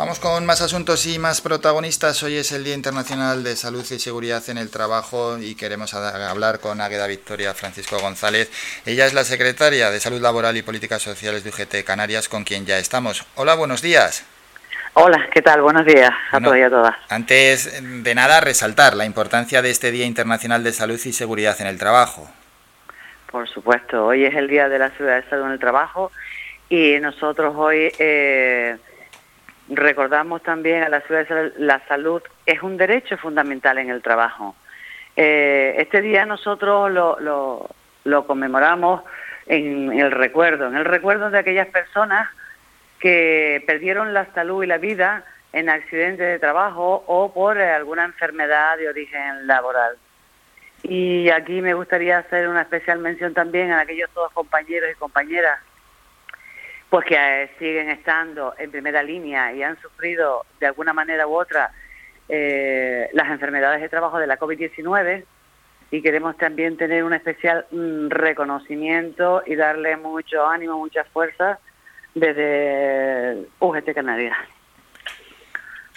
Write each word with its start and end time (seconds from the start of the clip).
Vamos 0.00 0.18
con 0.18 0.46
más 0.46 0.62
asuntos 0.62 1.06
y 1.06 1.18
más 1.18 1.42
protagonistas. 1.42 2.22
Hoy 2.22 2.36
es 2.36 2.52
el 2.52 2.64
Día 2.64 2.72
Internacional 2.72 3.44
de 3.44 3.54
Salud 3.54 3.82
y 3.82 3.98
Seguridad 3.98 4.42
en 4.48 4.56
el 4.56 4.70
Trabajo 4.70 5.36
y 5.38 5.54
queremos 5.54 5.92
hablar 5.92 6.58
con 6.58 6.80
Águeda 6.80 7.06
Victoria 7.06 7.52
Francisco 7.52 7.98
González. 7.98 8.50
Ella 8.86 9.04
es 9.04 9.12
la 9.12 9.24
secretaria 9.24 9.90
de 9.90 10.00
Salud 10.00 10.22
Laboral 10.22 10.56
y 10.56 10.62
Políticas 10.62 11.02
Sociales 11.02 11.44
de 11.44 11.50
UGT 11.50 11.84
Canarias, 11.84 12.30
con 12.30 12.44
quien 12.44 12.64
ya 12.64 12.78
estamos. 12.78 13.26
Hola, 13.34 13.54
buenos 13.56 13.82
días. 13.82 14.24
Hola, 14.94 15.28
¿qué 15.34 15.42
tal? 15.42 15.60
Buenos 15.60 15.84
días 15.84 16.10
a 16.32 16.40
todos 16.40 16.56
y 16.56 16.62
a 16.62 16.70
todas. 16.70 16.96
Antes 17.10 18.02
de 18.02 18.14
nada, 18.14 18.40
resaltar 18.40 18.96
la 18.96 19.04
importancia 19.04 19.60
de 19.60 19.68
este 19.68 19.90
Día 19.90 20.06
Internacional 20.06 20.64
de 20.64 20.72
Salud 20.72 20.98
y 21.04 21.12
Seguridad 21.12 21.60
en 21.60 21.66
el 21.66 21.76
Trabajo. 21.76 22.26
Por 23.30 23.46
supuesto, 23.50 24.06
hoy 24.06 24.24
es 24.24 24.34
el 24.34 24.48
Día 24.48 24.70
de 24.70 24.78
la 24.78 24.88
Seguridad 24.92 25.22
de 25.22 25.28
Salud 25.28 25.44
en 25.44 25.52
el 25.52 25.60
Trabajo 25.60 26.10
y 26.70 26.98
nosotros 27.00 27.54
hoy... 27.54 27.92
Eh, 27.98 28.78
recordamos 29.70 30.42
también 30.42 30.82
a 30.82 30.88
la 30.88 31.00
ciudad 31.02 31.26
la 31.56 31.80
salud 31.86 32.22
es 32.46 32.62
un 32.62 32.76
derecho 32.76 33.16
fundamental 33.16 33.78
en 33.78 33.90
el 33.90 34.02
trabajo. 34.02 34.54
Eh, 35.16 35.74
este 35.78 36.02
día 36.02 36.26
nosotros 36.26 36.90
lo, 36.90 37.68
lo, 38.04 38.26
conmemoramos 38.26 39.02
en 39.46 39.92
el 39.92 40.10
recuerdo, 40.10 40.68
en 40.68 40.76
el 40.76 40.84
recuerdo 40.84 41.30
de 41.30 41.38
aquellas 41.38 41.68
personas 41.68 42.28
que 42.98 43.62
perdieron 43.66 44.12
la 44.12 44.26
salud 44.32 44.62
y 44.62 44.66
la 44.66 44.78
vida 44.78 45.24
en 45.52 45.68
accidentes 45.68 46.26
de 46.26 46.38
trabajo 46.38 47.02
o 47.06 47.32
por 47.32 47.58
alguna 47.58 48.04
enfermedad 48.04 48.76
de 48.78 48.88
origen 48.88 49.46
laboral. 49.46 49.96
Y 50.82 51.28
aquí 51.30 51.60
me 51.60 51.74
gustaría 51.74 52.18
hacer 52.18 52.48
una 52.48 52.62
especial 52.62 52.98
mención 52.98 53.34
también 53.34 53.72
a 53.72 53.80
aquellos 53.80 54.10
todos 54.10 54.32
compañeros 54.32 54.90
y 54.92 54.98
compañeras 54.98 55.58
pues 56.90 57.06
que 57.06 57.14
eh, 57.14 57.50
siguen 57.58 57.88
estando 57.88 58.54
en 58.58 58.70
primera 58.72 59.02
línea 59.02 59.52
y 59.52 59.62
han 59.62 59.80
sufrido 59.80 60.44
de 60.58 60.66
alguna 60.66 60.92
manera 60.92 61.26
u 61.26 61.38
otra 61.38 61.70
eh, 62.28 63.08
las 63.12 63.30
enfermedades 63.30 63.80
de 63.80 63.88
trabajo 63.88 64.18
de 64.18 64.26
la 64.26 64.38
COVID-19 64.38 65.24
y 65.92 66.02
queremos 66.02 66.36
también 66.36 66.76
tener 66.76 67.04
un 67.04 67.14
especial 67.14 67.66
mm, 67.70 68.08
reconocimiento 68.08 69.42
y 69.46 69.54
darle 69.54 69.96
mucho 69.96 70.46
ánimo, 70.46 70.78
mucha 70.78 71.04
fuerza 71.04 71.60
desde 72.14 73.46
UGT 73.60 73.94
Canarias. 73.94 74.36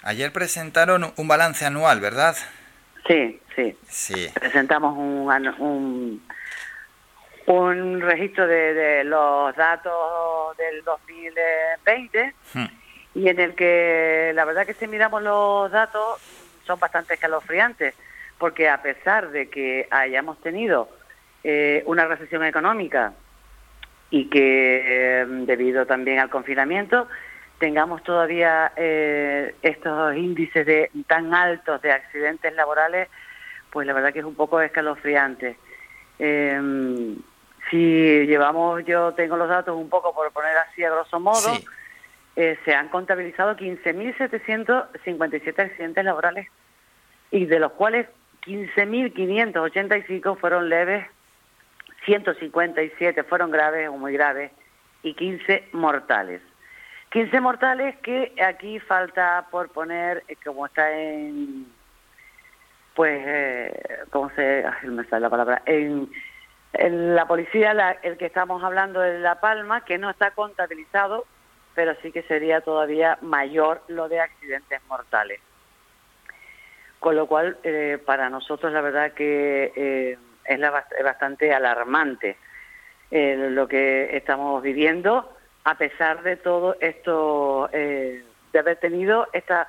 Ayer 0.04 0.32
presentaron 0.32 1.12
un 1.16 1.28
balance 1.28 1.64
anual, 1.64 1.98
¿verdad? 1.98 2.36
Sí, 3.06 3.40
sí. 3.56 3.76
Sí. 3.88 4.28
Presentamos 4.34 4.96
un, 4.96 5.28
un 5.58 6.22
un 7.46 8.00
registro 8.00 8.46
de, 8.46 9.04
los 9.04 9.54
datos 9.56 10.56
del 10.56 10.82
2020 10.82 12.34
hmm. 12.54 12.64
y 13.14 13.28
en 13.28 13.40
el 13.40 13.54
que 13.54 14.32
la 14.34 14.44
verdad 14.44 14.66
que 14.66 14.74
si 14.74 14.86
miramos 14.86 15.22
los 15.22 15.70
datos 15.70 16.20
son 16.66 16.78
bastante 16.78 17.14
escalofriantes 17.14 17.94
porque 18.38 18.68
a 18.68 18.82
pesar 18.82 19.30
de 19.30 19.48
que 19.48 19.86
hayamos 19.90 20.40
tenido 20.40 20.88
eh, 21.42 21.82
una 21.86 22.06
recesión 22.06 22.44
económica 22.44 23.12
y 24.10 24.28
que 24.30 24.82
eh, 25.22 25.26
debido 25.28 25.86
también 25.86 26.18
al 26.18 26.30
confinamiento 26.30 27.08
tengamos 27.58 28.02
todavía 28.02 28.72
eh, 28.76 29.54
estos 29.62 30.16
índices 30.16 30.66
de 30.66 30.90
tan 31.06 31.34
altos 31.34 31.80
de 31.82 31.92
accidentes 31.92 32.54
laborales, 32.54 33.08
pues 33.70 33.86
la 33.86 33.92
verdad 33.92 34.12
que 34.12 34.18
es 34.18 34.24
un 34.24 34.34
poco 34.34 34.60
escalofriante. 34.60 35.56
Si 37.70 38.26
llevamos, 38.26 38.84
yo 38.84 39.14
tengo 39.14 39.36
los 39.36 39.48
datos 39.48 39.76
un 39.76 39.88
poco 39.88 40.12
por 40.14 40.30
poner 40.32 40.56
así 40.56 40.84
a 40.84 40.90
grosso 40.90 41.18
modo, 41.18 41.50
eh, 42.36 42.58
se 42.64 42.74
han 42.74 42.88
contabilizado 42.88 43.56
15.757 43.56 45.58
accidentes 45.58 46.04
laborales 46.04 46.46
y 47.30 47.46
de 47.46 47.58
los 47.58 47.72
cuales 47.72 48.06
15.585 48.46 50.38
fueron 50.38 50.68
leves, 50.68 51.06
157 52.04 53.22
fueron 53.24 53.50
graves 53.50 53.88
o 53.88 53.92
muy 53.92 54.12
graves 54.12 54.52
y 55.02 55.14
15 55.14 55.70
mortales. 55.72 56.42
15 57.10 57.40
mortales 57.40 57.96
que 57.98 58.34
aquí 58.44 58.78
falta 58.80 59.46
por 59.50 59.70
poner, 59.70 60.24
eh, 60.26 60.36
como 60.44 60.66
está 60.66 60.92
en, 60.92 61.66
pues, 62.94 63.22
eh, 63.24 64.00
¿cómo 64.10 64.30
se, 64.30 64.64
me 64.82 65.04
sale 65.04 65.20
la 65.20 65.30
palabra? 65.30 65.62
En 65.66 66.10
la 66.78 67.26
policía, 67.26 67.98
el 68.02 68.16
que 68.16 68.26
estamos 68.26 68.62
hablando 68.62 69.00
de 69.00 69.18
La 69.20 69.40
Palma, 69.40 69.84
que 69.84 69.98
no 69.98 70.10
está 70.10 70.32
contabilizado, 70.32 71.24
pero 71.74 71.94
sí 72.02 72.12
que 72.12 72.22
sería 72.22 72.60
todavía 72.60 73.18
mayor 73.20 73.82
lo 73.88 74.08
de 74.08 74.20
accidentes 74.20 74.80
mortales. 74.88 75.40
Con 76.98 77.16
lo 77.16 77.26
cual, 77.26 77.58
eh, 77.62 77.98
para 78.04 78.30
nosotros 78.30 78.72
la 78.72 78.80
verdad 78.80 79.12
que 79.12 79.72
eh, 79.76 80.18
es, 80.44 80.60
bastante 81.04 81.52
alarmante 81.52 82.36
eh, 83.10 83.36
lo 83.50 83.68
que 83.68 84.16
estamos 84.16 84.62
viviendo, 84.62 85.30
a 85.64 85.76
pesar 85.76 86.22
de 86.22 86.36
todo 86.36 86.76
esto, 86.80 87.68
de 87.72 88.58
haber 88.58 88.76
tenido 88.76 89.28
esta 89.32 89.66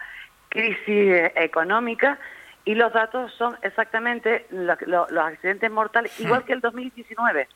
crisis 0.50 1.32
económica 1.36 2.20
y 2.66 2.74
los 2.74 2.92
datos 2.92 3.32
son 3.38 3.58
exactamente 3.62 4.48
los 4.50 5.12
accidentes 5.18 5.72
mortales, 5.72 6.12
hmm. 6.20 6.24
igual 6.24 6.44
que 6.44 6.54
el 6.54 6.62
2019. 6.62 7.48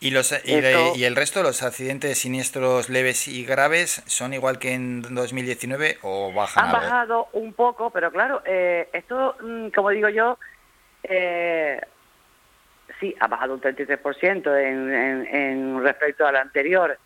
¿Y, 0.00 0.10
los, 0.10 0.32
y, 0.44 1.04
el 1.04 1.16
resto 1.16 1.42
los 1.42 1.62
accidentes 1.64 2.18
siniestros 2.18 2.88
leves 2.88 3.26
y 3.26 3.44
graves 3.44 4.02
son 4.06 4.32
igual 4.32 4.60
que 4.60 4.74
en 4.74 5.02
2019 5.02 5.98
o 6.02 6.32
bajan 6.32 6.66
Han 6.66 6.72
bajado 6.72 7.28
un 7.32 7.52
poco, 7.52 7.90
pero 7.90 8.12
claro, 8.12 8.40
eh, 8.44 8.88
esto, 8.92 9.34
mm, 9.40 9.68
como 9.70 9.90
digo 9.90 10.08
yo, 10.08 10.38
eh, 11.02 11.80
sí, 13.00 13.12
ha 13.18 13.26
bajado 13.26 13.54
un 13.54 13.60
33% 13.60 14.56
en, 14.56 14.94
en, 14.94 15.34
en 15.34 15.82
respecto 15.82 16.24
al 16.24 16.36
anterior 16.36 16.96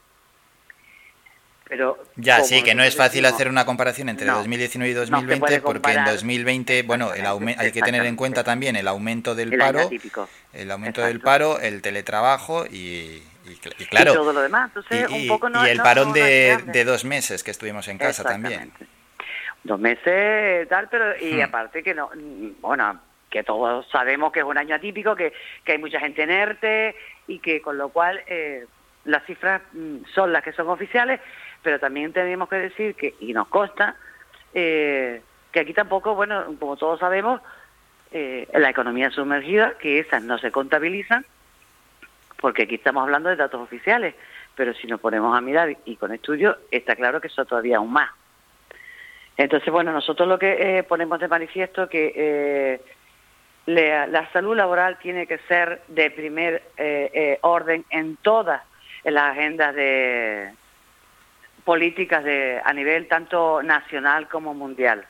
ya, 2.17 2.43
sí, 2.43 2.63
que 2.63 2.75
no 2.75 2.83
es 2.83 2.97
fácil 2.97 3.25
hacer 3.25 3.49
una 3.49 3.65
comparación 3.65 4.09
entre 4.09 4.27
2019 4.27 4.91
y 4.91 4.95
2020 4.95 5.61
porque 5.61 5.93
en 5.93 6.05
2020, 6.05 6.83
bueno, 6.83 7.13
el 7.15 7.25
hay 7.59 7.73
que 7.73 7.83
tener 7.83 8.05
en 8.05 8.17
cuenta 8.17 8.45
también 8.45 8.77
el 8.77 8.89
aumento 8.89 9.35
del 9.35 9.57
paro, 9.57 9.91
el 10.53 10.71
aumento 10.71 11.03
del 11.03 11.21
paro, 11.21 11.61
el 11.61 11.83
teletrabajo 11.83 12.67
y, 12.67 13.23
claro, 13.91 14.15
todo 14.15 14.33
lo 14.33 14.43
demás. 14.43 14.71
y, 15.11 15.29
el 15.69 15.81
parón 15.81 16.13
de, 16.13 16.85
dos 16.85 17.05
meses 17.05 17.43
que 17.43 17.51
estuvimos 17.51 17.89
en 17.89 17.99
casa 17.99 18.25
también. 18.25 18.73
Dos 19.65 19.79
meses, 19.79 20.69
tal, 20.69 20.89
pero 20.89 21.17
y 21.21 21.35
hmm. 21.35 21.43
aparte 21.43 21.85
que 21.85 21.95
no, 21.95 22.11
bueno, 22.61 23.01
que 23.31 23.45
todos 23.45 23.89
sabemos 23.91 24.33
que 24.33 24.41
es 24.41 24.45
un 24.45 24.59
año 24.59 24.75
atípico, 24.75 25.15
que, 25.15 25.33
que 25.65 25.73
hay 25.73 25.79
mucha 25.79 26.01
gente 26.01 26.25
enerte 26.25 26.97
y 27.29 27.39
que 27.39 27.63
con 27.63 27.79
lo 27.79 27.91
cual 27.91 28.21
eh, 28.27 28.67
las 29.05 29.25
cifras 29.25 29.63
mm, 29.73 30.05
son 30.15 30.33
las 30.33 30.43
que 30.45 30.53
son 30.53 30.69
oficiales, 30.69 31.21
pero 31.63 31.79
también 31.79 32.13
tenemos 32.13 32.49
que 32.49 32.57
decir 32.57 32.95
que, 32.95 33.15
y 33.21 33.33
nos 33.33 33.49
consta, 33.49 33.97
eh, 34.55 35.23
que 35.53 35.61
aquí 35.61 35.73
tampoco, 35.73 36.15
bueno, 36.15 36.45
como 36.59 36.77
todos 36.77 37.01
sabemos, 37.01 37.41
eh, 38.11 38.49
la 38.53 38.71
economía 38.71 39.11
sumergida, 39.11 39.75
que 39.79 39.99
esas 39.99 40.23
no 40.23 40.39
se 40.39 40.51
contabilizan, 40.51 41.25
porque 42.41 42.65
aquí 42.65 42.75
estamos 42.75 43.05
hablando 43.05 43.29
de 43.29 43.37
datos 43.37 43.61
oficiales, 43.61 44.15
pero 44.57 44.75
si 44.75 44.87
nos 44.87 45.01
ponemos 45.01 45.37
a 45.37 45.41
mirar 45.41 45.77
y 45.85 45.97
con 45.97 46.13
estudios, 46.13 46.57
está 46.71 46.97
claro 46.97 47.21
que 47.21 47.29
eso 47.29 47.45
todavía 47.45 47.79
aún 47.79 47.93
más. 47.93 48.11
Entonces, 49.37 49.73
bueno, 49.73 49.93
nosotros 49.93 50.29
lo 50.29 50.39
que 50.39 50.79
eh, 50.79 50.83
ponemos 50.83 51.19
de 51.21 51.29
manifiesto 51.29 51.89
que 51.89 52.13
eh, 52.15 52.81
la, 53.67 54.31
salud 54.33 54.57
laboral 54.57 54.99
tiene 54.99 55.27
que 55.27 55.39
ser 55.49 55.81
de 55.89 56.11
primer 56.11 56.63
orden 57.41 57.85
en 57.89 58.17
todas 58.17 58.63
las 59.05 59.33
agendas 59.33 59.75
de, 59.75 60.53
políticas 61.65 62.25
de, 62.25 62.61
a 62.65 62.73
nivel 62.73 63.09
tanto 63.09 63.63
nacional 63.63 64.29
como 64.29 64.55
mundial. 64.55 65.07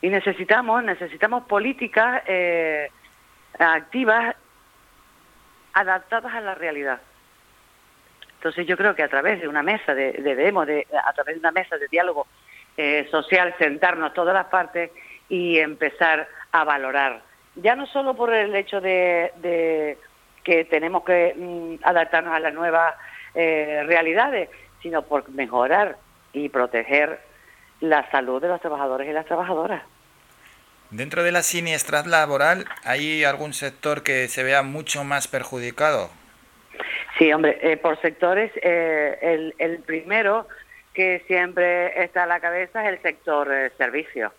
Y 0.00 0.08
necesitamos, 0.08 0.82
necesitamos 0.84 1.44
políticas 1.44 2.22
eh, 2.26 2.90
activas 3.58 4.36
adaptadas 5.72 6.34
a 6.34 6.40
la 6.40 6.54
realidad. 6.54 7.00
Entonces 8.34 8.66
yo 8.66 8.76
creo 8.76 8.94
que 8.94 9.02
a 9.02 9.08
través 9.08 9.40
de 9.40 9.48
una 9.48 9.62
mesa, 9.62 9.94
de, 9.94 10.12
debemos 10.12 10.66
de, 10.66 10.86
a 11.04 11.12
través 11.12 11.34
de 11.34 11.40
una 11.40 11.50
mesa 11.50 11.76
de 11.76 11.88
diálogo 11.88 12.26
eh, 12.76 13.08
social, 13.10 13.54
sentarnos 13.58 14.14
todas 14.14 14.32
las 14.32 14.46
partes 14.46 14.92
y 15.28 15.58
empezar 15.58 16.28
a 16.52 16.64
valorar, 16.64 17.20
ya 17.56 17.74
no 17.74 17.86
solo 17.86 18.14
por 18.14 18.32
el 18.32 18.54
hecho 18.54 18.80
de, 18.80 19.98
que 20.44 20.64
tenemos 20.66 21.02
que 21.04 21.34
mm, 21.36 21.84
adaptarnos 21.84 22.32
a 22.32 22.38
las 22.38 22.54
nuevas 22.54 22.94
eh, 23.34 23.82
realidades, 23.86 24.48
sino 24.82 25.02
por 25.02 25.28
mejorar 25.30 25.96
y 26.32 26.48
proteger 26.48 27.20
la 27.80 28.10
salud 28.10 28.40
de 28.40 28.48
los 28.48 28.60
trabajadores 28.60 29.08
y 29.08 29.12
las 29.12 29.26
trabajadoras. 29.26 29.82
Dentro 30.90 31.22
de 31.22 31.32
la 31.32 31.42
siniestras 31.42 32.06
laboral, 32.06 32.64
¿hay 32.84 33.24
algún 33.24 33.52
sector 33.52 34.02
que 34.02 34.26
se 34.28 34.42
vea 34.42 34.62
mucho 34.62 35.04
más 35.04 35.28
perjudicado? 35.28 36.10
Sí, 37.18 37.32
hombre, 37.32 37.58
eh, 37.60 37.76
por 37.76 38.00
sectores, 38.00 38.50
eh, 38.62 39.52
el, 39.58 39.78
primero 39.80 40.46
que 40.94 41.22
siempre 41.26 42.02
está 42.02 42.24
a 42.24 42.26
la 42.26 42.40
cabeza 42.40 42.84
es 42.84 42.96
el 42.96 43.02
sector 43.02 43.52
eh, 43.52 43.70
servicio. 43.76 44.32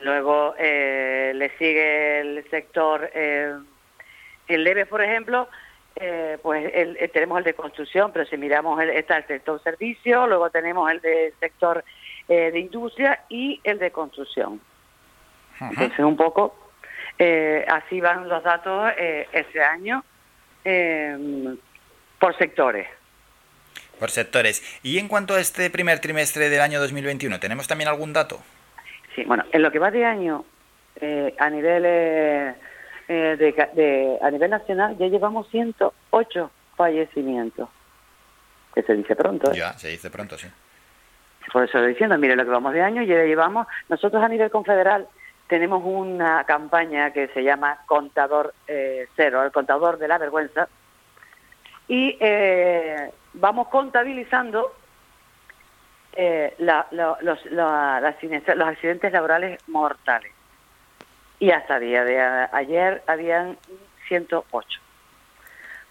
Luego 0.00 0.54
eh, 0.58 1.32
le 1.34 1.50
sigue 1.56 2.20
el 2.20 2.44
sector, 2.50 3.10
eh, 3.14 3.54
el 4.48 4.64
leve, 4.64 4.86
por 4.86 5.02
ejemplo, 5.02 5.48
eh, 5.96 6.38
pues 6.42 6.70
el, 6.74 7.10
tenemos 7.12 7.38
el 7.38 7.44
de 7.44 7.54
construcción, 7.54 8.12
pero 8.12 8.26
si 8.26 8.36
miramos 8.36 8.80
el, 8.80 8.90
está 8.90 9.16
el 9.16 9.26
sector 9.26 9.62
servicio, 9.62 10.26
luego 10.26 10.50
tenemos 10.50 10.90
el 10.90 11.00
del 11.00 11.32
sector 11.40 11.84
de 12.26 12.58
industria 12.58 13.24
y 13.28 13.60
el 13.64 13.78
de 13.78 13.90
construcción. 13.90 14.58
Entonces 15.60 15.98
un 15.98 16.16
poco 16.16 16.56
así 17.68 18.00
van 18.00 18.30
los 18.30 18.42
datos 18.42 18.92
ese 18.96 19.62
año 19.62 20.02
por 22.18 22.38
sectores. 22.38 22.88
Por 23.98 24.10
sectores. 24.10 24.62
Y 24.82 24.98
en 24.98 25.08
cuanto 25.08 25.34
a 25.34 25.40
este 25.40 25.70
primer 25.70 26.00
trimestre 26.00 26.48
del 26.48 26.60
año 26.60 26.80
2021, 26.80 27.38
¿tenemos 27.38 27.68
también 27.68 27.88
algún 27.88 28.12
dato? 28.12 28.42
Sí, 29.14 29.24
bueno, 29.24 29.44
en 29.52 29.62
lo 29.62 29.70
que 29.70 29.78
va 29.78 29.90
de 29.90 30.04
año, 30.04 30.44
eh, 31.00 31.34
a 31.38 31.50
nivel 31.50 31.84
eh, 33.08 33.36
eh, 33.38 33.70
de, 33.74 34.18
a 34.20 34.30
nivel 34.30 34.50
nacional, 34.50 34.96
ya 34.98 35.06
llevamos 35.06 35.48
108 35.50 36.50
fallecimientos. 36.76 37.68
Que 38.74 38.82
se 38.82 38.94
dice 38.94 39.14
pronto. 39.14 39.52
Ya, 39.52 39.72
se 39.74 39.88
dice 39.88 40.10
pronto, 40.10 40.36
sí. 40.36 40.48
Por 41.52 41.64
eso 41.64 41.78
estoy 41.78 41.92
diciendo, 41.92 42.18
mire 42.18 42.36
lo 42.36 42.44
que 42.44 42.50
vamos 42.50 42.72
de 42.72 42.82
año, 42.82 43.02
ya 43.02 43.22
llevamos, 43.22 43.66
nosotros 43.88 44.22
a 44.22 44.28
nivel 44.28 44.50
confederal 44.50 45.06
tenemos 45.46 45.82
una 45.84 46.44
campaña 46.44 47.12
que 47.12 47.28
se 47.28 47.44
llama 47.44 47.80
Contador 47.86 48.54
Cero, 48.66 49.44
el 49.44 49.52
contador 49.52 49.98
de 49.98 50.08
la 50.08 50.16
vergüenza, 50.16 50.68
y 51.86 52.18
vamos 53.34 53.68
contabilizando 53.68 54.72
eh, 56.16 56.54
los, 56.58 57.38
accidentes 58.62 59.12
laborales 59.12 59.58
mortales. 59.68 60.32
Y 61.38 61.50
hasta 61.50 61.78
día 61.78 62.04
de 62.04 62.20
ayer 62.52 63.02
habían 63.06 63.58
108. 64.08 64.80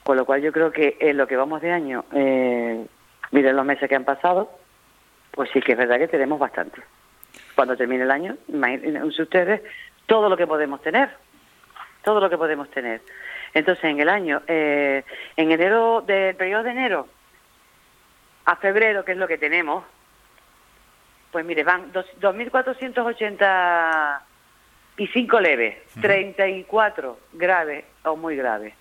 Con 0.03 0.17
lo 0.17 0.25
cual 0.25 0.41
yo 0.41 0.51
creo 0.51 0.71
que 0.71 0.97
en 0.99 1.17
lo 1.17 1.27
que 1.27 1.35
vamos 1.35 1.61
de 1.61 1.71
año, 1.71 2.05
eh, 2.13 2.85
miren 3.31 3.55
los 3.55 3.65
meses 3.65 3.87
que 3.87 3.95
han 3.95 4.03
pasado, 4.03 4.51
pues 5.31 5.49
sí 5.51 5.61
que 5.61 5.71
es 5.73 5.77
verdad 5.77 5.97
que 5.97 6.07
tenemos 6.07 6.39
bastante. 6.39 6.81
Cuando 7.55 7.77
termine 7.77 8.03
el 8.03 8.11
año, 8.11 8.37
imagínense 8.47 9.21
ustedes 9.21 9.61
todo 10.05 10.29
lo 10.29 10.37
que 10.37 10.47
podemos 10.47 10.81
tener, 10.81 11.09
todo 12.03 12.19
lo 12.19 12.29
que 12.29 12.37
podemos 12.37 12.69
tener. 12.69 13.01
Entonces, 13.53 13.83
en 13.85 13.99
el 13.99 14.09
año, 14.09 14.41
eh, 14.47 15.03
en 15.37 15.51
enero, 15.51 16.01
del 16.01 16.35
periodo 16.35 16.63
de 16.63 16.71
enero 16.71 17.07
a 18.45 18.55
febrero, 18.57 19.05
que 19.05 19.13
es 19.13 19.17
lo 19.17 19.27
que 19.27 19.37
tenemos, 19.37 19.83
pues 21.31 21.45
mire, 21.45 21.63
van 21.63 21.91
2.485 24.97 25.41
leves, 25.41 25.75
34 26.01 27.19
graves 27.33 27.85
o 28.03 28.15
muy 28.15 28.35
graves. 28.35 28.73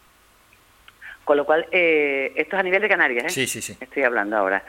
Con 1.25 1.37
lo 1.37 1.45
cual, 1.45 1.67
eh, 1.71 2.33
esto 2.35 2.57
es 2.57 2.61
a 2.61 2.63
nivel 2.63 2.83
de 2.83 2.89
Canarias, 2.89 3.25
¿eh? 3.25 3.31
Sí, 3.31 3.47
sí, 3.47 3.63
sí. 3.63 3.77
Estoy 3.81 4.03
hablando 4.03 4.37
ahora. 4.37 4.65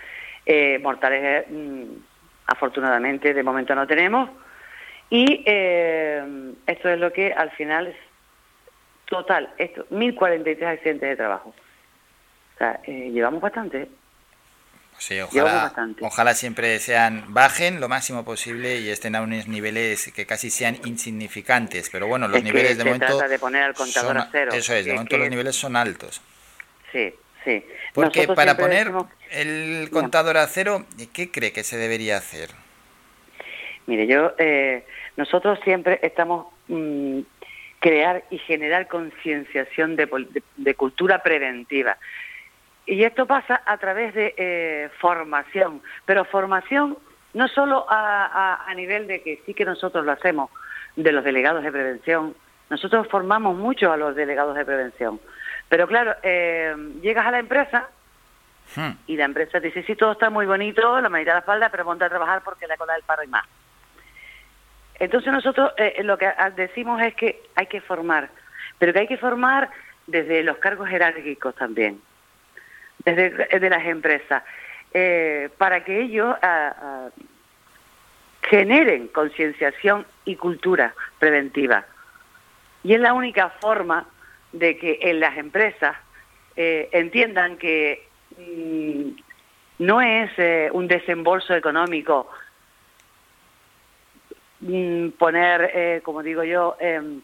Eh, 0.46 0.80
mortales, 0.80 1.46
mm, 1.50 1.84
afortunadamente, 2.48 3.34
de 3.34 3.44
momento 3.44 3.74
no 3.74 3.88
tenemos. 3.88 4.30
Y 5.10 5.44
eh, 5.46 6.54
esto 6.68 6.90
es 6.90 7.00
lo 7.00 7.12
que 7.12 7.34
al 7.34 7.52
final 7.52 7.96
total, 9.06 9.50
esto, 9.58 9.86
1.043 9.90 10.64
accidentes 10.64 11.10
de 11.10 11.16
trabajo. 11.16 11.50
O 11.50 12.58
sea, 12.58 12.82
llevamos 12.84 13.42
bastante. 13.42 13.88
Sí, 15.04 15.20
ojalá, 15.20 15.74
ojalá 16.00 16.34
siempre 16.34 16.80
sean 16.80 17.26
bajen 17.34 17.82
lo 17.82 17.90
máximo 17.90 18.24
posible 18.24 18.80
y 18.80 18.88
estén 18.88 19.18
a 19.18 19.22
unos 19.22 19.50
niveles 19.50 20.14
que 20.16 20.26
casi 20.26 20.50
sean 20.50 20.78
insignificantes. 20.86 21.90
Pero 21.90 22.08
bueno, 22.08 22.30
los 22.30 22.42
niveles 22.42 22.78
de 22.78 22.86
momento. 22.86 23.20
de 23.20 23.38
poner 23.38 23.64
al 23.64 23.74
contador 23.74 24.18
a 24.18 24.30
cero. 24.32 24.54
Eso 24.54 24.74
es, 24.74 24.86
de 24.86 24.94
momento 24.94 25.18
los 25.18 25.30
niveles 25.30 25.58
son 25.58 25.76
altos. 25.76 26.22
Sí, 26.94 27.14
sí. 27.44 27.66
Porque 27.94 28.30
para 28.30 28.56
poner 28.56 28.94
el 29.32 29.90
contador 29.92 30.38
a 30.38 30.48
cero, 30.48 30.86
¿qué 31.12 31.30
cree 31.30 31.52
que 31.52 31.66
se 31.66 31.76
debería 31.76 32.16
hacer? 32.16 32.52
Mire, 33.88 34.08
yo, 34.08 34.32
eh, 34.38 34.86
nosotros 35.18 35.60
siempre 35.66 36.00
estamos 36.02 36.48
mm, 36.70 37.20
crear 37.80 38.24
y 38.30 38.38
generar 38.38 38.88
concienciación 38.88 39.98
de 39.98 40.76
cultura 40.76 41.22
preventiva. 41.22 41.98
Y 42.86 43.04
esto 43.04 43.26
pasa 43.26 43.62
a 43.66 43.78
través 43.78 44.14
de 44.14 44.34
eh, 44.38 44.90
formación, 45.00 45.82
pero 46.06 46.26
formación 46.26 46.98
no 47.34 47.48
solo 47.48 47.86
a, 47.90 48.72
nivel 48.76 49.08
de 49.08 49.22
que 49.22 49.42
sí 49.46 49.54
que 49.54 49.66
nosotros 49.66 50.06
lo 50.06 50.12
hacemos, 50.12 50.52
de 50.96 51.12
los 51.12 51.24
delegados 51.24 51.64
de 51.64 51.72
prevención, 51.72 52.36
nosotros 52.70 53.08
formamos 53.10 53.56
mucho 53.56 53.92
a 53.92 53.98
los 53.98 54.16
delegados 54.16 54.56
de 54.56 54.66
prevención, 54.66 55.20
pero 55.70 55.88
claro, 55.88 56.14
eh, 56.22 56.76
llegas 57.02 57.26
a 57.26 57.32
la 57.32 57.40
empresa 57.40 57.90
hmm. 58.76 58.92
y 59.08 59.18
la 59.18 59.26
empresa 59.26 59.60
dice, 59.60 59.84
sí, 59.84 59.96
todo 59.96 60.12
está 60.12 60.30
muy 60.30 60.46
bonito, 60.46 61.02
la 61.02 61.10
manita 61.10 61.32
de 61.32 61.36
la 61.36 61.40
espalda, 61.40 61.70
pero 61.70 61.86
ponte 61.86 62.06
a 62.06 62.10
trabajar 62.10 62.44
porque 62.44 62.68
la 62.68 62.78
cola 62.78 62.94
del 62.94 63.04
paro 63.04 63.24
y 63.24 63.28
más. 63.28 63.46
Entonces 65.00 65.34
nosotros 65.34 65.72
eh, 65.78 66.04
lo 66.04 66.18
que 66.18 66.32
decimos 66.56 67.02
es 67.02 67.16
que 67.16 67.42
hay 67.56 67.66
que 67.66 67.82
formar, 67.82 68.30
pero 68.78 68.94
que 68.94 69.00
hay 69.00 69.08
que 69.08 69.18
formar 69.18 69.72
desde 70.06 70.44
los 70.44 70.58
cargos 70.58 70.88
jerárquicos 70.90 71.56
también 71.56 72.00
desde 73.06 73.60
de 73.60 73.70
las 73.70 73.86
empresas, 73.86 74.44
eh, 74.94 75.50
para 75.58 75.84
que 75.84 76.02
ellos 76.02 76.36
ah, 76.42 76.76
ah, 76.82 77.10
generen 78.44 79.08
concienciación 79.08 80.06
y 80.26 80.36
cultura 80.36 80.94
preventiva. 81.20 81.86
Y 82.84 82.94
es 82.94 83.00
la 83.00 83.14
única 83.14 83.50
forma 83.62 84.06
de 84.52 84.78
que 84.78 85.00
en 85.02 85.20
las 85.20 85.38
empresas 85.38 85.98
eh, 86.56 86.90
entiendan 86.92 87.58
que 87.58 88.08
mm, 88.38 89.10
no 89.80 90.02
es 90.02 90.32
eh, 90.38 90.70
un 90.72 90.88
desembolso 90.88 91.56
económico 91.56 92.30
mm, 94.60 95.10
poner, 95.18 96.02
como 96.04 96.22
digo 96.22 96.44
yo, 96.44 96.78
em, 96.80 97.22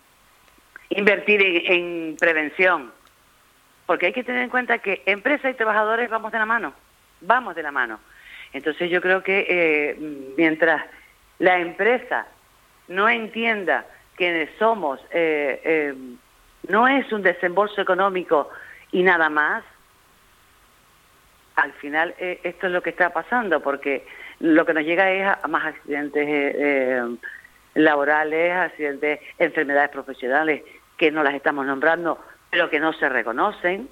invertir 0.89 1.41
en 1.71 2.15
prevención, 2.19 2.91
porque 3.89 4.05
hay 4.05 4.13
que 4.13 4.23
tener 4.23 4.43
en 4.43 4.51
cuenta 4.51 4.77
que 4.77 5.01
empresa 5.07 5.49
y 5.49 5.55
trabajadores 5.55 6.11
vamos 6.11 6.31
de 6.31 6.37
la 6.37 6.45
mano, 6.45 6.73
vamos 7.21 7.55
de 7.55 7.63
la 7.63 7.71
mano. 7.71 7.99
Entonces 8.53 8.87
yo 8.91 9.01
creo 9.01 9.23
que 9.23 9.47
eh, 9.49 9.97
mientras 10.37 10.83
la 11.39 11.57
empresa 11.57 12.27
no 12.87 13.09
entienda 13.09 13.87
que 14.15 14.47
somos, 14.59 14.99
eh, 15.09 15.59
eh, 15.63 15.95
no 16.67 16.87
es 16.87 17.11
un 17.11 17.23
desembolso 17.23 17.81
económico 17.81 18.51
y 18.91 19.01
nada 19.01 19.27
más, 19.27 19.63
al 21.55 21.73
final 21.73 22.13
esto 22.19 22.67
es 22.67 22.71
lo 22.71 22.83
que 22.83 22.91
está 22.91 23.09
pasando, 23.11 23.59
porque 23.59 24.05
lo 24.39 24.67
que 24.67 24.73
nos 24.75 24.83
llega 24.83 25.09
es 25.09 25.25
a, 25.25 25.47
más 25.47 25.65
accidentes 25.65 27.17
laborales, 27.73 28.53
accidentes, 28.53 29.19
enfermedades 29.39 29.89
profesionales, 29.89 30.61
que 30.95 31.09
no 31.09 31.23
las 31.23 31.33
estamos 31.33 31.65
nombrando, 31.65 32.19
pero 32.49 32.69
que 32.69 32.79
no 32.79 32.93
se 32.93 33.09
reconocen. 33.09 33.89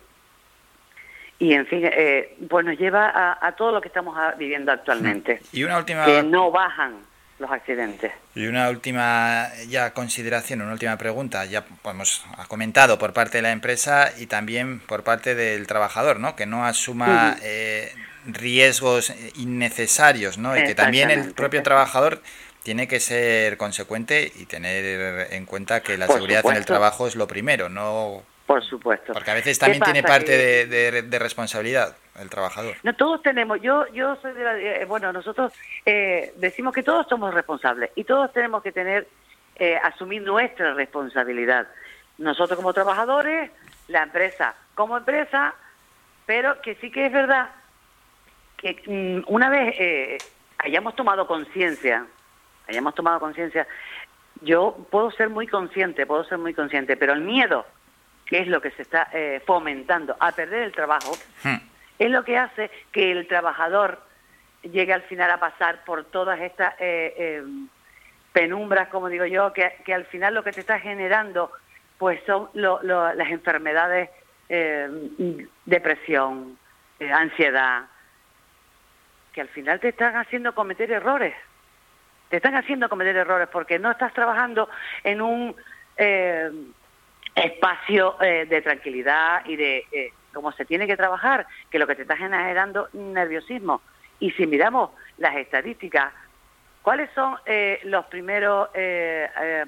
Y, 1.40 1.54
en 1.54 1.68
fin, 1.68 1.82
eh, 1.84 2.36
pues 2.50 2.66
nos 2.66 2.78
lleva 2.78 3.38
a, 3.40 3.52
todo 3.54 3.72
lo 3.72 3.82
que 3.82 3.90
estamos 3.90 4.18
viviendo 4.38 4.72
actualmente. 4.72 5.42
Y 5.52 5.64
una 5.64 5.78
última... 5.78 6.06
Que 6.06 6.24
no 6.24 6.50
bajan 6.50 6.96
los 7.40 7.52
accidentes. 7.52 8.12
Y 8.34 8.48
una 8.48 8.70
última 8.70 9.48
ya 9.68 9.94
consideración, 9.94 10.62
una 10.62 10.74
última 10.74 10.98
pregunta, 10.98 11.46
ya 11.46 11.66
hemos 11.86 12.26
ha 12.36 12.46
comentado 12.46 12.98
por 12.98 13.14
parte 13.14 13.38
de 13.38 13.42
la 13.44 13.52
empresa 13.52 14.12
y 14.18 14.26
también 14.26 14.80
por 14.80 15.04
parte 15.04 15.36
del 15.36 15.68
trabajador, 15.68 16.20
¿no? 16.20 16.36
Que 16.36 16.48
no 16.48 16.66
asuma 16.66 17.38
eh, 17.44 17.94
riesgos 18.26 19.14
innecesarios, 19.36 20.40
¿no? 20.40 20.58
Y 20.58 20.64
que 20.64 20.74
también 20.74 21.12
el 21.12 21.34
propio 21.34 21.62
trabajador 21.62 22.24
tiene 22.64 22.88
que 22.88 23.00
ser 23.00 23.58
consecuente 23.58 24.32
y 24.36 24.46
tener 24.46 25.32
en 25.32 25.46
cuenta 25.46 25.82
que 25.82 25.98
la 25.98 26.08
seguridad 26.08 26.44
en 26.46 26.58
el 26.58 26.66
trabajo 26.66 27.08
es 27.08 27.16
lo 27.16 27.28
primero, 27.28 27.70
no 27.70 28.24
por 28.48 28.64
supuesto. 28.64 29.14
Porque 29.14 29.30
a 29.30 29.34
veces 29.34 29.60
también 29.60 29.84
tiene 29.84 30.02
parte 30.02 30.66
de, 30.66 31.20
responsabilidad 31.20 31.96
el 32.18 32.30
trabajador. 32.30 32.76
No, 32.82 32.96
todos 32.96 33.22
tenemos. 33.22 33.62
Yo 33.62 33.86
yo 33.90 34.16
soy 34.22 34.34
de 34.34 34.44
la, 34.44 34.58
eh, 34.58 34.86
bueno, 34.86 35.12
nosotros 35.12 35.54
eh, 35.86 36.34
decimos 36.38 36.74
que 36.74 36.82
todos 36.82 37.06
somos 37.08 37.34
responsables 37.34 37.92
y 37.96 38.06
todos 38.06 38.32
tenemos 38.32 38.64
que 38.64 38.72
tener 38.72 39.08
eh, 39.58 39.78
asumir 39.84 40.22
nuestra 40.22 40.74
responsabilidad. 40.74 41.68
Nosotros 42.18 42.56
como 42.56 42.74
trabajadores, 42.74 43.52
la 43.90 44.04
empresa 44.04 44.56
como 44.76 44.98
empresa, 44.98 45.54
pero 46.26 46.62
que 46.62 46.76
sí 46.76 46.90
que 46.90 47.08
es 47.08 47.12
verdad 47.12 47.50
que 48.56 48.82
mm, 48.88 49.32
una 49.32 49.50
vez 49.50 50.24
hayamos 50.60 50.96
tomado 50.96 51.28
conciencia, 51.28 52.06
hayamos 52.68 52.96
tomado 52.96 53.20
conciencia, 53.20 53.68
yo 54.42 54.78
puedo 54.90 55.12
ser 55.12 55.30
muy 55.30 55.48
consciente, 55.48 56.06
puedo 56.06 56.24
ser 56.24 56.38
muy 56.38 56.54
consciente, 56.54 56.96
pero 56.96 57.12
el 57.14 57.22
miedo 57.22 57.66
que 58.28 58.40
es 58.40 58.48
lo 58.48 58.62
que 58.62 58.72
se 58.72 58.82
está 58.82 59.10
eh, 59.14 59.42
fomentando, 59.46 60.16
a 60.20 60.32
perder 60.34 60.64
el 60.64 60.72
trabajo, 60.72 61.18
hmm. 61.44 61.56
es 61.98 62.12
lo 62.12 62.24
que 62.24 62.38
hace 62.38 62.70
que 62.92 63.12
el 63.12 63.28
trabajador 63.28 64.02
llegue 64.62 64.94
al 64.94 65.04
final 65.04 65.32
a 65.32 65.40
pasar 65.40 65.84
por 65.86 66.06
todas 66.06 66.40
estas 66.42 66.74
eh, 66.80 67.14
eh, 67.18 67.44
penumbras, 68.34 68.90
como 68.90 69.08
digo 69.08 69.26
yo, 69.26 69.54
que, 69.54 69.78
que, 69.86 69.94
al 69.94 70.06
final 70.06 70.34
lo 70.34 70.44
que 70.44 70.52
te 70.52 70.60
está 70.60 70.80
generando 70.80 71.52
pues 71.98 72.20
son 72.28 72.50
las 72.54 73.30
enfermedades, 73.32 74.12
depresión, 75.66 76.60
ansiedad, 77.00 77.86
que 79.34 79.42
al 79.42 79.48
final 79.48 79.80
te 79.80 79.88
están 79.88 80.16
haciendo 80.16 80.54
cometer 80.54 80.92
errores. 80.92 81.34
Te 82.30 82.38
están 82.38 82.54
haciendo 82.54 82.88
cometer 82.88 83.16
errores 83.16 83.48
porque 83.52 83.80
no 83.80 83.90
estás 83.90 84.14
trabajando 84.14 84.70
en 85.04 85.22
un 85.22 85.56
espacio 87.38 88.16
de 88.20 88.62
tranquilidad 88.62 89.46
y 89.46 89.56
de 89.56 90.12
cómo 90.38 90.52
se 90.52 90.66
tiene 90.66 90.86
que 90.86 90.96
trabajar, 90.96 91.48
que 91.72 91.80
lo 91.80 91.88
que 91.88 91.96
te 91.96 92.04
está 92.04 92.16
generando 92.16 92.90
nerviosismo. 92.94 93.82
Y 94.20 94.32
si 94.32 94.46
miramos 94.46 94.92
las 95.18 95.36
estadísticas, 95.36 96.14
¿cuáles 96.84 97.10
son 97.16 97.36
eh, 97.46 97.80
los 97.86 98.06
primeros 98.06 98.70
eh, 98.76 99.28
eh, 99.42 99.66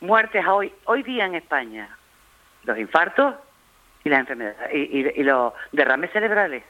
muertes 0.00 0.46
hoy, 0.46 0.72
hoy 0.84 1.02
día 1.02 1.26
en 1.26 1.34
España? 1.34 1.88
Los 2.62 2.78
infartos 2.78 3.34
y 4.04 4.08
las 4.08 4.20
enfermedades 4.20 4.72
y, 4.72 5.22
los 5.24 5.52
derrames 5.72 6.12
cerebrales. 6.12 6.62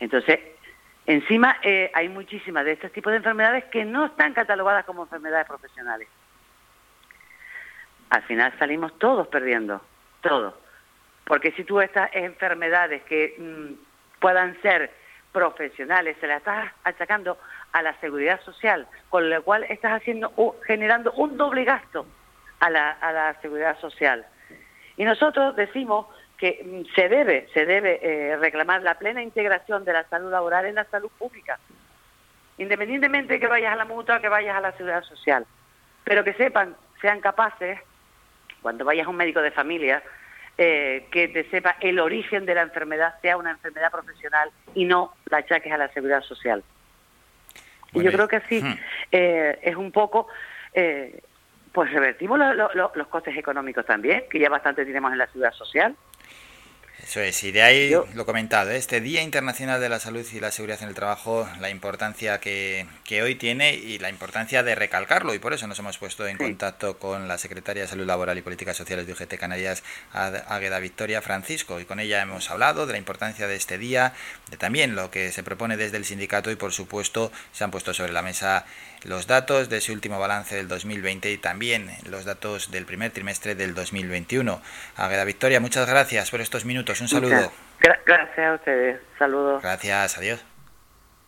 Entonces, 0.00 0.40
encima 1.04 1.58
hay 1.92 2.08
muchísimas 2.08 2.64
de 2.64 2.72
estos 2.72 2.92
tipos 2.92 3.10
de 3.10 3.18
enfermedades 3.18 3.64
que 3.66 3.84
no 3.84 4.06
están 4.06 4.32
catalogadas 4.32 4.86
como 4.86 5.02
enfermedades 5.02 5.46
profesionales. 5.46 6.08
Al 8.10 8.22
final 8.22 8.52
salimos 8.58 8.98
todos 8.98 9.28
perdiendo, 9.28 9.80
todos. 10.20 10.54
Porque 11.24 11.52
si 11.52 11.64
tú 11.64 11.80
estas 11.80 12.10
enfermedades 12.14 13.02
que 13.04 13.34
mm, 13.38 14.20
puedan 14.20 14.60
ser 14.62 14.90
profesionales, 15.32 16.16
se 16.20 16.26
las 16.26 16.38
estás 16.38 16.72
achacando 16.84 17.38
a 17.72 17.82
la 17.82 17.98
seguridad 18.00 18.40
social, 18.42 18.86
con 19.10 19.28
lo 19.28 19.42
cual 19.42 19.64
estás 19.64 19.92
haciendo 19.92 20.32
generando 20.66 21.12
un 21.12 21.36
doble 21.36 21.64
gasto 21.64 22.06
a 22.60 22.70
la, 22.70 22.92
a 22.92 23.12
la 23.12 23.40
seguridad 23.40 23.78
social. 23.78 24.26
Y 24.96 25.04
nosotros 25.04 25.54
decimos 25.54 26.06
que 26.38 26.62
mm, 26.64 26.94
se 26.94 27.08
debe, 27.08 27.48
se 27.52 27.66
debe 27.66 28.00
eh, 28.02 28.36
reclamar 28.36 28.82
la 28.82 28.94
plena 28.94 29.22
integración 29.22 29.84
de 29.84 29.92
la 29.92 30.08
salud 30.08 30.30
laboral 30.30 30.66
en 30.66 30.76
la 30.76 30.84
salud 30.84 31.10
pública, 31.18 31.58
independientemente 32.56 33.34
de 33.34 33.40
que 33.40 33.46
vayas 33.46 33.72
a 33.72 33.76
la 33.76 33.84
mutua 33.84 34.20
que 34.20 34.28
vayas 34.28 34.56
a 34.56 34.60
la 34.60 34.72
seguridad 34.72 35.02
social, 35.02 35.46
pero 36.04 36.24
que 36.24 36.32
sepan, 36.34 36.76
sean 37.00 37.20
capaces, 37.20 37.80
cuando 38.62 38.84
vayas 38.84 39.06
a 39.06 39.10
un 39.10 39.16
médico 39.16 39.40
de 39.40 39.50
familia, 39.50 40.02
eh, 40.56 41.06
que 41.12 41.28
te 41.28 41.48
sepa 41.50 41.76
el 41.80 42.00
origen 42.00 42.44
de 42.44 42.54
la 42.54 42.62
enfermedad 42.62 43.14
sea 43.22 43.36
una 43.36 43.52
enfermedad 43.52 43.92
profesional 43.92 44.50
y 44.74 44.84
no 44.84 45.14
la 45.30 45.38
achaques 45.38 45.72
a 45.72 45.78
la 45.78 45.88
seguridad 45.92 46.20
social. 46.22 46.64
y 47.92 48.02
yo 48.02 48.10
creo 48.10 48.26
que 48.26 48.36
así 48.36 48.60
hmm. 48.60 48.78
eh, 49.12 49.58
es 49.62 49.76
un 49.76 49.92
poco, 49.92 50.26
eh, 50.74 51.22
pues 51.72 51.92
revertimos 51.92 52.40
los 52.74 53.06
costes 53.06 53.36
económicos 53.36 53.86
también, 53.86 54.24
que 54.28 54.40
ya 54.40 54.48
bastante 54.48 54.84
tenemos 54.84 55.12
en 55.12 55.18
la 55.18 55.26
seguridad 55.26 55.52
social. 55.52 55.94
Eso 57.02 57.20
es, 57.20 57.42
y 57.44 57.52
de 57.52 57.62
ahí 57.62 57.94
lo 58.14 58.26
comentado, 58.26 58.70
este 58.70 59.00
Día 59.00 59.22
Internacional 59.22 59.80
de 59.80 59.88
la 59.88 60.00
Salud 60.00 60.26
y 60.32 60.40
la 60.40 60.50
Seguridad 60.50 60.82
en 60.82 60.88
el 60.88 60.94
Trabajo, 60.94 61.48
la 61.60 61.70
importancia 61.70 62.38
que, 62.40 62.86
que, 63.04 63.22
hoy 63.22 63.36
tiene 63.36 63.74
y 63.74 63.98
la 63.98 64.10
importancia 64.10 64.62
de 64.62 64.74
recalcarlo, 64.74 65.32
y 65.32 65.38
por 65.38 65.54
eso 65.54 65.66
nos 65.68 65.78
hemos 65.78 65.96
puesto 65.96 66.26
en 66.26 66.36
contacto 66.36 66.98
con 66.98 67.28
la 67.28 67.38
Secretaria 67.38 67.84
de 67.84 67.88
Salud 67.88 68.04
Laboral 68.04 68.36
y 68.36 68.42
Políticas 68.42 68.76
Sociales 68.76 69.06
de 69.06 69.12
UGT 69.12 69.36
Canarias, 69.38 69.84
Águeda 70.12 70.80
Victoria 70.80 71.22
Francisco, 71.22 71.80
y 71.80 71.84
con 71.84 72.00
ella 72.00 72.20
hemos 72.20 72.50
hablado 72.50 72.86
de 72.86 72.92
la 72.92 72.98
importancia 72.98 73.46
de 73.46 73.56
este 73.56 73.78
día, 73.78 74.12
de 74.50 74.56
también 74.56 74.96
lo 74.96 75.10
que 75.10 75.30
se 75.32 75.42
propone 75.42 75.76
desde 75.76 75.96
el 75.96 76.04
sindicato 76.04 76.50
y 76.50 76.56
por 76.56 76.72
supuesto 76.72 77.30
se 77.52 77.64
han 77.64 77.70
puesto 77.70 77.94
sobre 77.94 78.12
la 78.12 78.22
mesa 78.22 78.66
los 79.04 79.26
datos 79.26 79.68
de 79.68 79.78
ese 79.78 79.92
último 79.92 80.18
balance 80.18 80.56
del 80.56 80.66
2020 80.66 81.30
y 81.30 81.38
también 81.38 81.88
los 82.10 82.24
datos 82.24 82.70
del 82.70 82.84
primer 82.84 83.12
trimestre 83.12 83.54
del 83.54 83.74
2021. 83.74 84.60
Águeda 84.96 85.24
Victoria, 85.24 85.60
muchas 85.60 85.88
gracias 85.88 86.30
por 86.30 86.40
estos 86.40 86.64
minutos. 86.64 86.87
Un 87.00 87.08
saludo. 87.08 87.52
Gracias 88.06 88.38
a 88.38 88.54
ustedes. 88.54 89.00
Saludos. 89.18 89.62
Gracias. 89.62 90.18
Adiós. 90.18 90.47